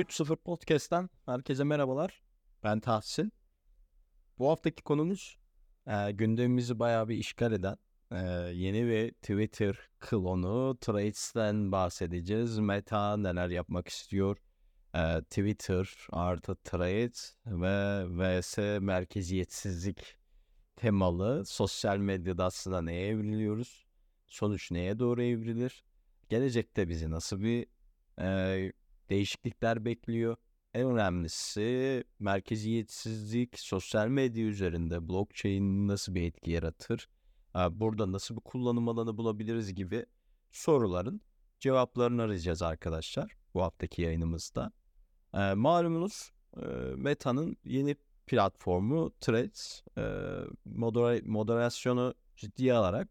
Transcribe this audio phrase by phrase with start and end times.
[0.00, 2.22] 3.0 Podcast'ten herkese merhabalar.
[2.64, 3.32] Ben Tahsin.
[4.38, 5.38] Bu haftaki konumuz
[5.86, 7.76] e, gündemimizi bayağı bir işgal eden
[8.12, 8.18] e,
[8.54, 12.58] yeni bir Twitter klonu Threads'ten bahsedeceğiz.
[12.58, 14.36] Meta neler yapmak istiyor?
[14.94, 20.16] E, Twitter artı Threads ve vs merkeziyetsizlik
[20.76, 23.86] temalı sosyal medyada aslında neye evriliyoruz?
[24.26, 25.84] Sonuç neye doğru evrilir?
[26.28, 27.66] Gelecekte bizi nasıl bir
[28.20, 28.72] e,
[29.10, 30.36] değişiklikler bekliyor?
[30.74, 37.08] En önemlisi merkeziyetsizlik sosyal medya üzerinde blockchain nasıl bir etki yaratır?
[37.70, 40.06] Burada nasıl bir kullanım alanı bulabiliriz gibi
[40.50, 41.20] soruların
[41.60, 44.72] cevaplarını arayacağız arkadaşlar bu haftaki yayınımızda.
[45.54, 46.32] Malumunuz
[46.96, 49.82] Meta'nın yeni platformu Threads
[50.66, 53.08] modera- moderasyonu ciddiye alarak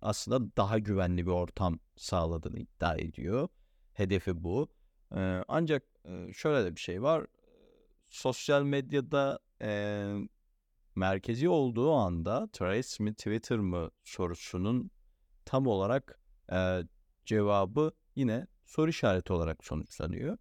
[0.00, 3.48] aslında daha güvenli bir ortam sağladığını iddia ediyor.
[3.92, 4.68] Hedefi bu.
[5.16, 5.82] E, ancak
[6.34, 7.26] şöyle de bir şey var.
[8.08, 10.12] Sosyal medyada e,
[10.96, 14.90] merkezi olduğu anda Threads mi Twitter mı sorusunun
[15.44, 16.18] tam olarak
[16.52, 16.82] e,
[17.24, 20.38] cevabı yine soru işareti olarak sonuçlanıyor.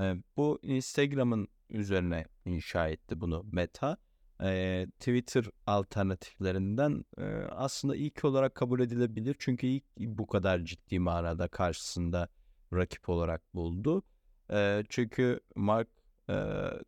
[0.00, 3.96] E, bu Instagram'ın üzerine inşa etti bunu Meta.
[4.42, 9.36] E, Twitter alternatiflerinden e, aslında ilk olarak kabul edilebilir.
[9.38, 12.28] Çünkü ilk bu kadar ciddi manada karşısında
[12.72, 14.02] rakip olarak buldu.
[14.52, 15.88] E, çünkü Mark
[16.28, 16.34] e,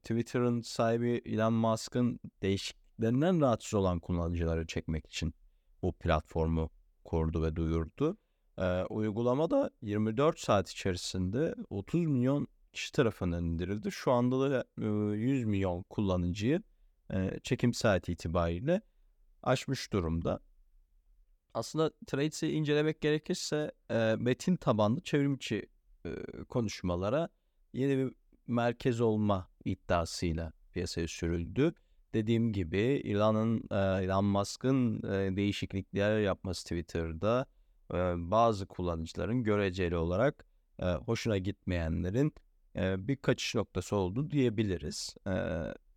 [0.03, 5.35] Twitter'ın sahibi Elon Musk'ın değişikliklerinden rahatsız olan kullanıcıları çekmek için
[5.83, 6.71] bu platformu
[7.05, 8.17] kurdu ve duyurdu.
[8.59, 13.93] E, uygulamada 24 saat içerisinde 30 milyon kişi tarafından indirildi.
[13.93, 16.63] Şu anda da e, 100 milyon kullanıcıyı
[17.13, 18.83] e, çekim saati itibariyle
[19.43, 20.41] aşmış durumda.
[21.55, 25.69] Aslında Trades'i incelemek gerekirse e, metin tabanlı çevrimiçi
[26.06, 26.11] e,
[26.49, 27.28] konuşmalara
[27.72, 28.12] yeni bir
[28.47, 31.75] merkez olma iddiasıyla piyasaya sürüldü.
[32.15, 37.47] Dediğim gibi Elon'un, e, Elon Musk'ın e, değişiklikler yapması Twitter'da
[37.94, 37.97] e,
[38.31, 40.47] bazı kullanıcıların göreceli olarak
[40.78, 42.34] e, hoşuna gitmeyenlerin
[42.77, 45.15] e, bir kaçış noktası oldu diyebiliriz.
[45.27, 45.33] E,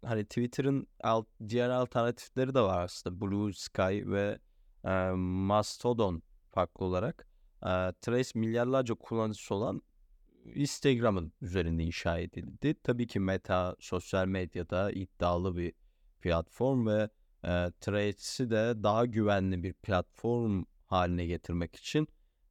[0.06, 3.22] hani Twitter'ın alt, diğer alternatifleri de var aslında.
[3.22, 4.40] Blue Sky ve
[4.86, 6.22] e, Mastodon
[6.52, 7.28] farklı olarak.
[7.64, 7.70] E,
[8.02, 9.82] Trace milyarlarca kullanıcısı olan
[10.56, 12.76] Instagram'ın üzerinde inşa edildi.
[12.84, 15.74] Tabii ki Meta sosyal medyada iddialı bir
[16.22, 17.10] platform ve
[17.44, 22.08] e, Threads'i de daha güvenli bir platform haline getirmek için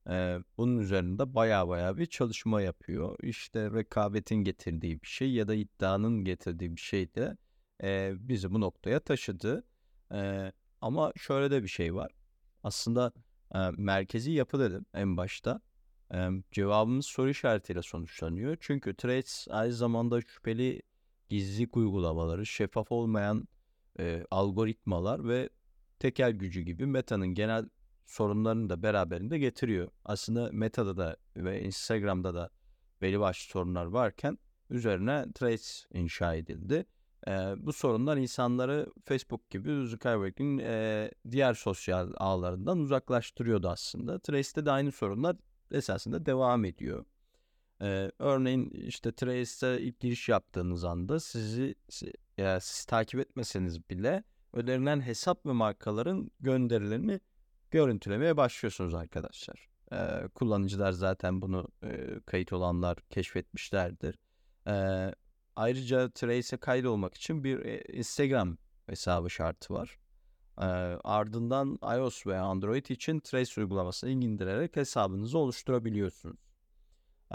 [0.09, 3.17] e, bunun üzerinde baya baya bir çalışma yapıyor.
[3.23, 7.37] İşte rekabetin getirdiği bir şey ya da iddianın getirdiği bir şey de
[7.83, 9.65] e, bizi bu noktaya taşıdı.
[10.13, 12.13] E, ama şöyle de bir şey var.
[12.63, 13.13] Aslında
[13.55, 15.61] e, merkezi yapı dedim en başta.
[16.53, 18.57] Cevabımız soru işaretiyle sonuçlanıyor.
[18.61, 20.83] Çünkü Threads aynı zamanda şüpheli
[21.29, 23.49] gizlilik uygulamaları, şeffaf olmayan
[23.99, 25.49] e, algoritmalar ve
[25.99, 27.69] tekel gücü gibi Meta'nın genel
[28.07, 29.89] sorunlarını da beraberinde getiriyor.
[30.05, 32.51] Aslında Meta'da da ve Instagram'da da
[33.03, 34.39] belli başlı sorunlar varken
[34.71, 36.87] üzerine Threads inşa edildi.
[37.29, 44.19] E, bu sorunlar insanları Facebook gibi Zuckerberg'in e, diğer sosyal ağlarından uzaklaştırıyordu aslında.
[44.19, 45.37] Threads'te de aynı sorunlar
[45.71, 47.05] esasında devam ediyor.
[47.83, 51.75] Ee, örneğin işte Trace'e ilk giriş yaptığınız anda sizi
[52.39, 57.21] ya siz takip etmeseniz bile önerilen hesap ve markaların gönderilerini
[57.71, 59.69] görüntülemeye başlıyorsunuz arkadaşlar.
[59.93, 64.19] Ee, kullanıcılar zaten bunu e, kayıt olanlar keşfetmişlerdir.
[64.67, 65.15] Ee,
[65.57, 69.99] ayrıca Trace'e kaydolmak için bir Instagram hesabı şartı var.
[70.59, 70.65] Ee,
[71.05, 76.37] ardından iOS ve Android için Trace uygulamasını indirerek hesabınızı oluşturabiliyorsunuz.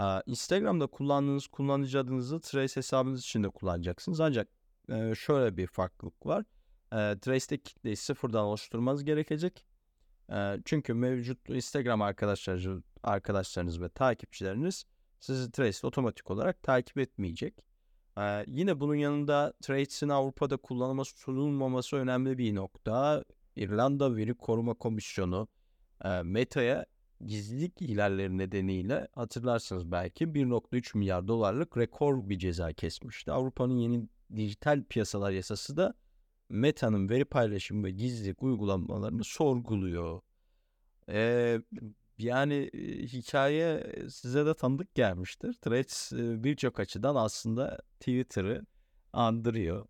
[0.00, 4.20] Ee, Instagram'da kullandığınız kullanıcı adınızı Trace hesabınız için de kullanacaksınız.
[4.20, 4.48] Ancak
[4.88, 6.44] e, şöyle bir farklılık var.
[6.92, 9.64] E, Trace'deki kitleyi sıfırdan oluşturmanız gerekecek.
[10.32, 12.66] E, çünkü mevcut Instagram arkadaşlar,
[13.02, 14.84] arkadaşlarınız ve takipçileriniz
[15.20, 17.69] sizi Trace'de otomatik olarak takip etmeyecek.
[18.18, 23.24] Ee, yine bunun yanında Trades'in Avrupa'da kullanıma sunulmaması önemli bir nokta.
[23.56, 25.48] İrlanda Veri Koruma Komisyonu
[26.04, 26.86] e, Meta'ya
[27.26, 33.32] gizlilik ihlalleri nedeniyle hatırlarsınız belki 1.3 milyar dolarlık rekor bir ceza kesmişti.
[33.32, 35.94] Avrupa'nın yeni dijital piyasalar yasası da
[36.48, 40.20] Meta'nın veri paylaşımı ve gizlilik uygulamalarını sorguluyor.
[41.08, 41.60] Ee,
[42.22, 42.70] yani
[43.02, 45.52] hikaye size de tanıdık gelmiştir.
[45.54, 46.12] Threads
[46.44, 48.66] birçok açıdan aslında Twitter'ı
[49.12, 49.86] andırıyor.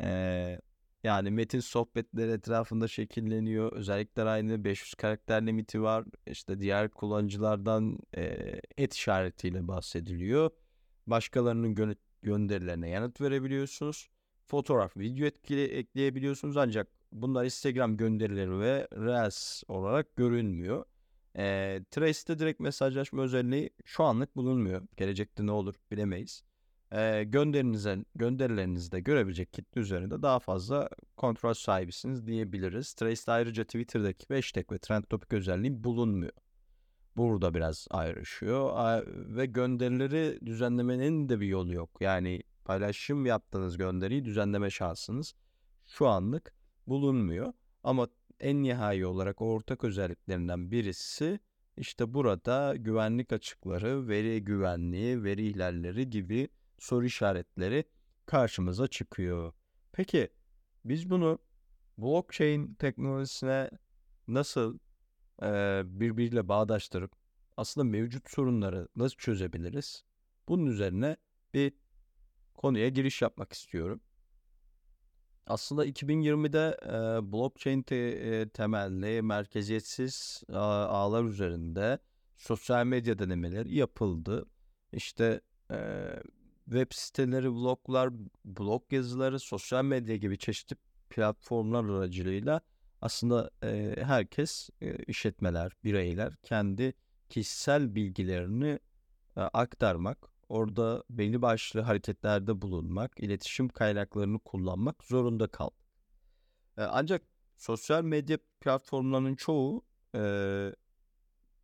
[0.00, 0.60] Ee,
[1.04, 3.72] yani metin sohbetleri etrafında şekilleniyor.
[3.72, 6.04] Özellikler aynı 500 karakter limiti var.
[6.26, 8.22] İşte diğer kullanıcılardan e,
[8.78, 10.50] et işaretiyle bahsediliyor.
[11.06, 14.08] başkalarının gö- gönderilerine yanıt verebiliyorsunuz.
[14.46, 20.84] Fotoğraf, video etkili ekleyebiliyorsunuz ancak bunlar Instagram gönderileri ve Reels olarak görünmüyor.
[21.36, 24.82] E, Trace'de direkt mesajlaşma özelliği şu anlık bulunmuyor.
[24.96, 26.42] Gelecekte ne olur bilemeyiz.
[26.92, 32.94] E, gönderinize, gönderilerinizde görebilecek kitle üzerinde daha fazla kontrol sahibisiniz diyebiliriz.
[32.94, 36.32] Trace'de ayrıca Twitter'daki hashtag ve trend topic özelliği bulunmuyor.
[37.16, 38.72] Burada biraz ayrışıyor
[39.36, 41.90] ve gönderileri düzenlemenin de bir yolu yok.
[42.00, 45.34] Yani paylaşım yaptığınız gönderiyi düzenleme şansınız
[45.86, 46.54] şu anlık
[46.86, 47.52] bulunmuyor.
[47.82, 48.08] Ama
[48.40, 51.40] en nihai olarak ortak özelliklerinden birisi
[51.76, 56.48] işte burada güvenlik açıkları, veri güvenliği, veri ihlalleri gibi
[56.78, 57.84] soru işaretleri
[58.26, 59.52] karşımıza çıkıyor.
[59.92, 60.28] Peki
[60.84, 61.38] biz bunu
[61.98, 63.70] blockchain teknolojisine
[64.28, 64.78] nasıl
[65.42, 67.12] e, birbiriyle bağdaştırıp
[67.56, 70.04] aslında mevcut sorunları nasıl çözebiliriz?
[70.48, 71.16] Bunun üzerine
[71.54, 71.72] bir
[72.54, 74.00] konuya giriş yapmak istiyorum.
[75.46, 81.98] Aslında 2020'de e, blockchain te, e, temelli merkeziyetsiz a, ağlar üzerinde
[82.36, 84.46] sosyal medya denemeleri yapıldı.
[84.92, 85.40] İşte
[85.70, 86.08] e,
[86.64, 88.10] web siteleri, bloglar,
[88.44, 90.76] blog yazıları, sosyal medya gibi çeşitli
[91.10, 92.60] platformlar aracılığıyla
[93.00, 96.94] aslında e, herkes e, işletmeler, bireyler kendi
[97.28, 98.78] kişisel bilgilerini
[99.36, 100.18] e, aktarmak,
[100.50, 105.74] orada belli başlı hareketlerde bulunmak, iletişim kaynaklarını kullanmak zorunda kaldı.
[106.78, 107.22] E, ancak
[107.56, 110.20] sosyal medya platformlarının çoğu e,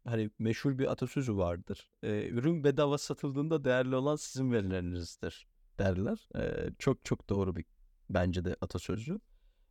[0.04, 1.90] hani meşhur bir atasözü vardır.
[2.02, 5.46] E, ürün bedava satıldığında değerli olan sizin verilerinizdir
[5.78, 6.28] derler.
[6.36, 7.64] E, çok çok doğru bir
[8.10, 9.20] bence de atasözü.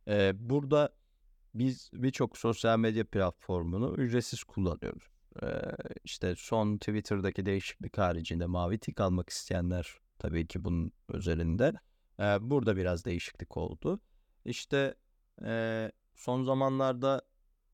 [0.08, 0.94] E, burada
[1.54, 5.15] biz birçok sosyal medya platformunu ücretsiz kullanıyoruz.
[5.42, 5.46] Ee,
[6.04, 11.72] işte son Twitter'daki değişiklik haricinde mavi tik almak isteyenler tabii ki bunun üzerinde.
[12.20, 14.00] Ee, burada biraz değişiklik oldu.
[14.44, 14.94] İşte
[16.14, 17.22] son zamanlarda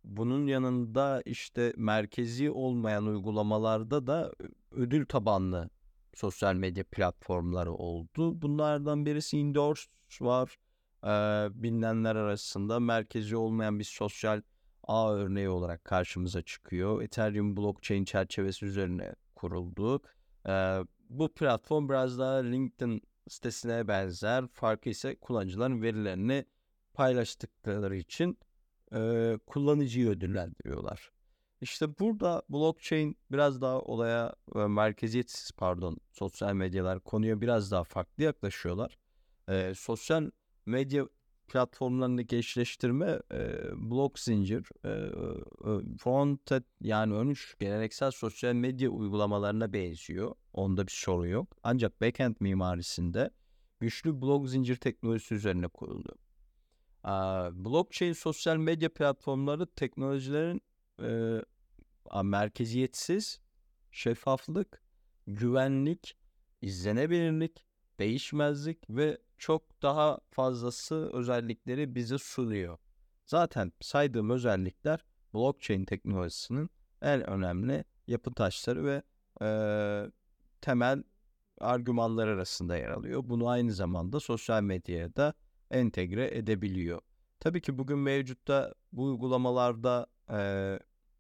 [0.05, 4.33] bunun yanında işte merkezi olmayan uygulamalarda da
[4.71, 5.71] ödül tabanlı
[6.15, 8.43] sosyal medya platformları oldu.
[8.43, 9.87] Bunlardan birisi Indoors
[10.21, 10.57] var
[11.05, 11.09] e,
[11.63, 14.43] bilinenler arasında merkezi olmayan bir sosyal
[14.85, 17.03] ağ örneği olarak karşımıza çıkıyor.
[17.03, 20.03] Ethereum blockchain çerçevesi üzerine kuruldu.
[20.49, 20.81] E,
[21.11, 24.47] bu platform biraz daha LinkedIn sitesine benzer.
[24.53, 26.45] Farkı ise kullanıcıların verilerini
[26.95, 28.39] paylaştıkları için
[28.95, 31.13] e, kullanıcıyı ödüllendiriyorlar.
[31.61, 38.23] İşte burada blockchain biraz daha olaya e, merkeziyetsiz pardon sosyal medyalar konuya biraz daha farklı
[38.23, 38.99] yaklaşıyorlar.
[39.49, 40.31] E, sosyal
[40.67, 41.09] medya
[41.53, 44.93] platformlarını gençleştirme e, blok zincir e,
[45.99, 46.51] front
[46.81, 50.35] yani ön geleneksel sosyal medya uygulamalarına benziyor.
[50.53, 51.57] Onda bir soru yok.
[51.63, 53.31] Ancak backend mimarisinde
[53.81, 56.15] güçlü blok zincir teknolojisi üzerine kuruldu.
[57.05, 57.11] E,
[57.65, 60.61] blockchain sosyal medya platformları teknolojilerin
[61.03, 63.41] e, merkeziyetsiz,
[63.91, 64.83] şeffaflık,
[65.27, 66.17] güvenlik,
[66.63, 67.67] izlenebilirlik,
[67.99, 72.79] değişmezlik ve çok daha fazlası özellikleri bize sunuyor.
[73.27, 76.71] Zaten saydığım özellikler blockchain teknolojisinin
[77.03, 79.03] en önemli yapı taşları ve
[79.43, 79.49] e,
[80.61, 81.03] temel
[81.61, 83.23] argümanlar arasında yer alıyor.
[83.25, 85.35] Bunu aynı zamanda sosyal medyaya da
[85.71, 87.01] entegre edebiliyor.
[87.41, 90.79] Tabii ki bugün mevcutta bu uygulamalarda e,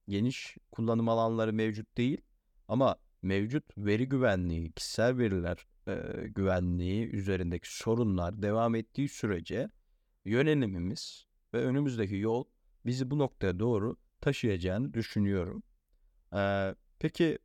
[0.08, 2.20] geniş kullanım alanları mevcut değil
[2.68, 5.94] ama mevcut veri güvenliği, kişisel veriler e,
[6.28, 9.70] güvenliği üzerindeki sorunlar devam ettiği sürece
[10.24, 12.44] yönelimimiz ve önümüzdeki yol
[12.86, 15.62] bizi bu noktaya doğru taşıyacağını düşünüyorum.
[16.34, 17.38] E, peki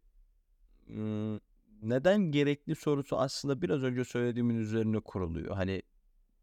[1.81, 5.55] neden gerekli sorusu aslında biraz önce söylediğimin üzerine kuruluyor.
[5.55, 5.81] Hani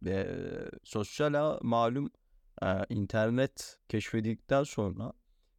[0.06, 0.26] e,
[0.84, 2.10] sosyal ağ malum
[2.62, 5.12] e, internet keşfedildikten sonra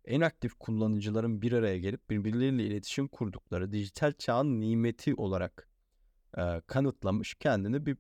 [0.06, 5.68] en aktif kullanıcıların bir araya gelip birbirleriyle iletişim kurdukları dijital çağın nimeti olarak
[6.38, 7.98] e, kanıtlamış kendini bir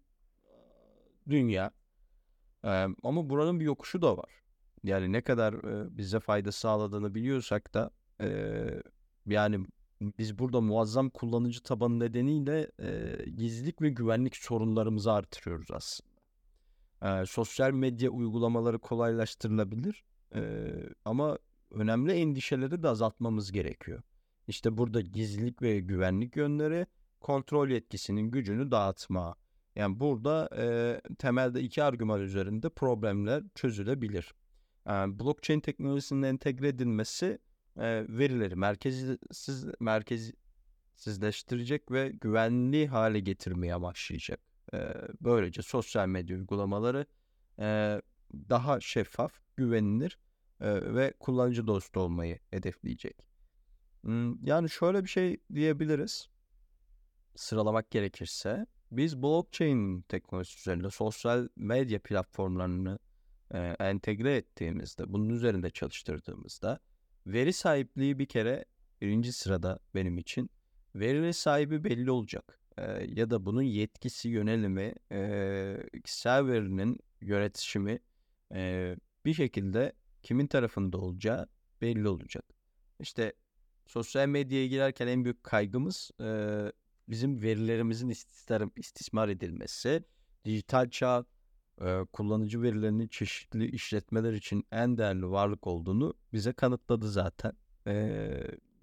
[1.29, 1.71] dünya.
[2.63, 4.29] E, ama buranın bir yokuşu da var.
[4.83, 8.29] Yani ne kadar e, bize fayda sağladığını biliyorsak da e,
[9.25, 9.65] yani
[10.01, 16.11] biz burada muazzam kullanıcı tabanı nedeniyle e, gizlilik ve güvenlik sorunlarımızı artırıyoruz aslında.
[17.01, 20.03] E, sosyal medya uygulamaları kolaylaştırılabilir
[20.35, 20.71] e,
[21.05, 21.37] ama
[21.71, 24.01] önemli endişeleri de azaltmamız gerekiyor.
[24.47, 26.87] İşte burada gizlilik ve güvenlik yönleri
[27.25, 29.35] kontrol yetkisinin gücünü dağıtma.
[29.75, 30.65] Yani burada e,
[31.17, 34.33] temelde iki argüman üzerinde problemler çözülebilir.
[34.87, 37.39] Yani blockchain teknolojisinin entegre edilmesi
[37.77, 40.31] e, verileri merkezsiz merkez
[40.95, 44.39] sizleştirecek ve güvenli hale getirmeye başlayacak.
[44.73, 47.05] E, böylece sosyal medya uygulamaları
[47.59, 48.01] e,
[48.33, 50.19] daha şeffaf, güvenilir
[50.61, 53.17] e, ve kullanıcı dostu olmayı hedefleyecek.
[54.01, 56.34] Hmm, yani şöyle bir şey diyebiliriz.
[57.35, 62.99] Sıralamak gerekirse biz blockchain teknolojisi üzerinde sosyal medya platformlarını
[63.53, 66.79] e, entegre ettiğimizde, bunun üzerinde çalıştırdığımızda
[67.27, 68.65] veri sahipliği bir kere
[69.01, 70.49] birinci sırada benim için.
[70.95, 72.59] Veri sahibi belli olacak.
[72.77, 77.99] E, ya da bunun yetkisi, yönelimi, e, kişisel verinin yönetişimi
[78.53, 81.47] e, bir şekilde kimin tarafında olacağı
[81.81, 82.45] belli olacak.
[82.99, 83.33] İşte
[83.87, 86.27] sosyal medyaya girerken en büyük kaygımız e,
[87.07, 88.09] bizim verilerimizin
[88.77, 90.03] istismar, edilmesi.
[90.45, 91.25] Dijital çağ
[91.81, 97.53] e, kullanıcı verilerinin çeşitli işletmeler için en değerli varlık olduğunu bize kanıtladı zaten.
[97.87, 97.93] E,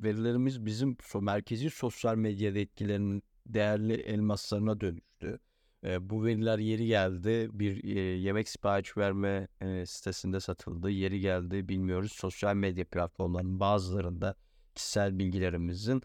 [0.00, 5.38] verilerimiz bizim merkezi sosyal medyada etkilerinin değerli elmaslarına dönüştü.
[5.84, 10.90] E, bu veriler yeri geldi bir e, yemek sipariş verme e, sitesinde satıldı.
[10.90, 14.34] Yeri geldi bilmiyoruz sosyal medya platformlarının bazılarında
[14.74, 16.02] kişisel bilgilerimizin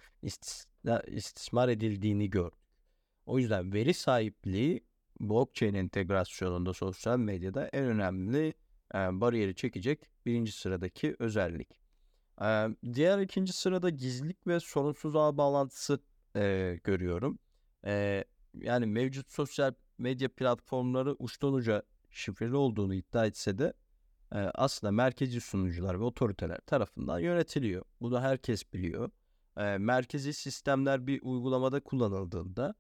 [1.07, 2.59] istismar edildiğini gördük.
[3.25, 4.83] O yüzden veri sahipliği
[5.19, 8.53] blockchain entegrasyonunda sosyal medyada en önemli
[8.95, 11.79] e, bariyeri çekecek birinci sıradaki özellik.
[12.93, 16.00] Diğer ikinci sırada gizlilik ve sorunsuz ağ bağlantısı
[16.83, 17.39] görüyorum.
[18.53, 23.74] Yani mevcut sosyal medya platformları uçtan uca şifreli olduğunu iddia etse de
[24.31, 27.86] e, aslında merkezi sunucular ve otoriteler tarafından yönetiliyor.
[28.01, 29.10] Bunu herkes biliyor.
[29.57, 32.75] E, merkezi sistemler bir uygulamada kullanıldığında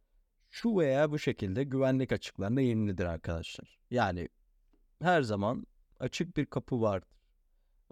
[0.49, 3.79] şu veya bu şekilde güvenlik açıklarına yenilidir arkadaşlar.
[3.91, 4.29] Yani
[5.01, 5.67] her zaman
[5.99, 7.09] açık bir kapı vardır.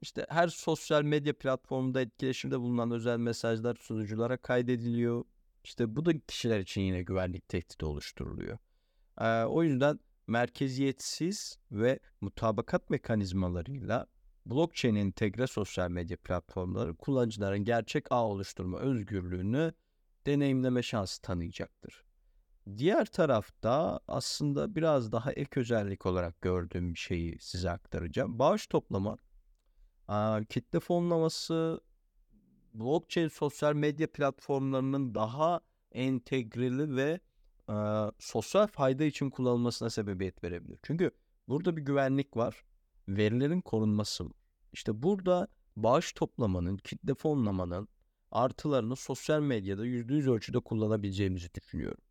[0.02, 5.24] İşte her sosyal medya platformunda etkileşimde bulunan özel mesajlar sunuculara kaydediliyor.
[5.64, 8.58] İşte bu da kişiler için yine güvenlik tehdidi oluşturuluyor.
[9.22, 14.08] Ee, o yüzden merkeziyetsiz ve mutabakat mekanizmalarıyla
[14.46, 19.74] blockchain entegre sosyal medya platformları kullanıcıların gerçek ağ oluşturma özgürlüğünü
[20.26, 22.06] deneyimleme şansı tanıyacaktır.
[22.78, 28.40] Diğer tarafta aslında biraz daha ek özellik olarak gördüğüm bir şeyi size aktaracağım.
[28.40, 29.18] Bağış toplama,
[30.50, 31.82] kitle fonlaması,
[32.74, 37.20] blockchain sosyal medya platformlarının daha entegreli ve
[38.20, 40.80] sosyal fayda için kullanılmasına sebebiyet verebilir.
[40.84, 41.12] Çünkü
[41.48, 42.64] burada bir güvenlik var.
[43.08, 44.26] Verilerin korunması.
[44.74, 47.88] İşte burada bağış toplamanın, kitle fonlamanın
[48.32, 52.02] artılarını sosyal medyada %100 ölçüde kullanabileceğimizi düşünüyorum.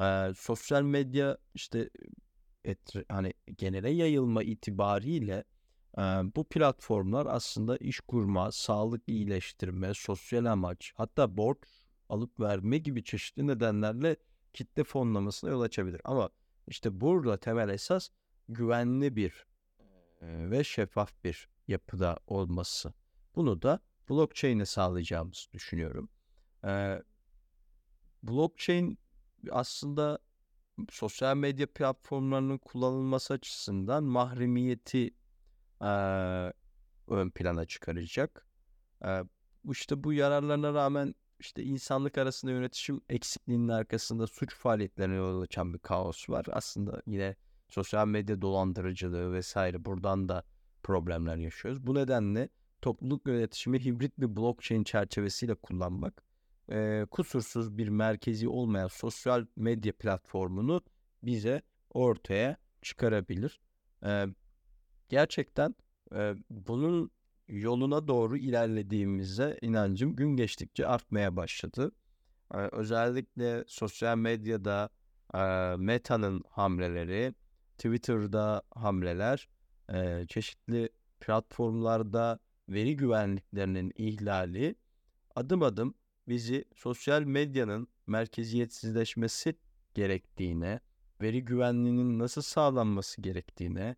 [0.00, 1.90] Ee, sosyal medya işte
[2.64, 5.44] et, hani genele yayılma itibariyle
[5.98, 6.02] e,
[6.36, 11.58] bu platformlar aslında iş kurma, sağlık iyileştirme, sosyal amaç hatta borç
[12.08, 14.16] alıp verme gibi çeşitli nedenlerle
[14.54, 16.00] kitle fonlamasına yol açabilir.
[16.04, 16.30] Ama
[16.66, 18.08] işte burada temel esas
[18.48, 19.46] güvenli bir
[20.22, 22.92] ve şeffaf bir yapıda olması.
[23.36, 23.80] Bunu da
[24.10, 26.08] blockchain'e sağlayacağımızı düşünüyorum.
[28.22, 28.98] Blockchain
[29.50, 30.18] aslında
[30.90, 35.14] sosyal medya platformlarının kullanılması açısından mahremiyeti
[37.08, 38.46] ön plana çıkaracak.
[39.04, 39.24] E,
[39.70, 45.78] işte bu yararlarına rağmen işte insanlık arasında yönetişim eksikliğinin arkasında suç faaliyetlerine yol açan bir
[45.78, 46.46] kaos var.
[46.52, 47.36] Aslında yine
[47.68, 50.44] sosyal medya dolandırıcılığı vesaire buradan da
[50.82, 51.86] problemler yaşıyoruz.
[51.86, 52.48] Bu nedenle
[52.82, 56.22] topluluk yönetişimi hibrit bir blockchain çerçevesiyle kullanmak
[56.70, 60.82] e, kusursuz bir merkezi olmayan sosyal medya platformunu
[61.22, 63.60] bize ortaya çıkarabilir.
[64.04, 64.26] E,
[65.08, 65.74] gerçekten
[66.14, 67.10] e, bunun
[67.48, 71.92] yoluna doğru ilerlediğimize inancım gün geçtikçe artmaya başladı.
[72.50, 74.88] Özellikle sosyal medyada
[75.78, 77.34] Meta'nın hamleleri,
[77.78, 79.48] Twitter'da hamleler,
[80.28, 80.88] çeşitli
[81.20, 84.74] platformlarda veri güvenliklerinin ihlali
[85.34, 85.94] adım adım
[86.28, 89.56] bizi sosyal medyanın merkeziyetsizleşmesi
[89.94, 90.80] gerektiğine,
[91.20, 93.96] veri güvenliğinin nasıl sağlanması gerektiğine,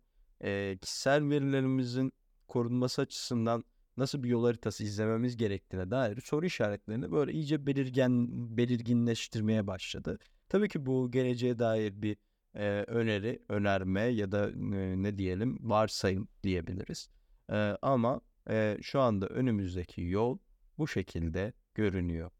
[0.81, 2.13] kişisel verilerimizin
[2.47, 3.63] korunması açısından
[3.97, 8.27] nasıl bir yol haritası izlememiz gerektiğine dair soru işaretlerini böyle iyice belirgen
[8.57, 10.19] belirginleştirmeye başladı.
[10.49, 12.17] Tabii ki bu geleceğe dair bir
[12.55, 17.09] e, öneri, önerme ya da e, ne diyelim varsayım diyebiliriz.
[17.51, 20.37] E, ama e, şu anda önümüzdeki yol
[20.77, 22.31] bu şekilde görünüyor.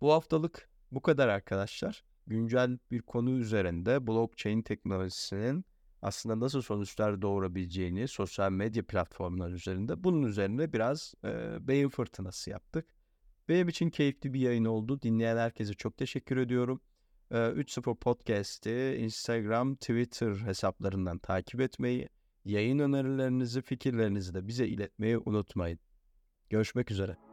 [0.00, 2.04] Bu haftalık bu kadar arkadaşlar.
[2.26, 5.64] Güncel bir konu üzerinde blockchain teknolojisinin
[6.02, 12.86] aslında nasıl sonuçlar doğurabileceğini sosyal medya platformları üzerinde bunun üzerine biraz e, beyin fırtınası yaptık.
[13.48, 15.02] Benim için keyifli bir yayın oldu.
[15.02, 16.80] Dinleyen herkese çok teşekkür ediyorum.
[17.30, 22.08] Ee, 3.0 Podcast'i Instagram, Twitter hesaplarından takip etmeyi,
[22.44, 25.78] yayın önerilerinizi, fikirlerinizi de bize iletmeyi unutmayın.
[26.50, 27.29] Görüşmek üzere.